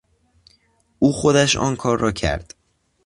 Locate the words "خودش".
1.13-1.55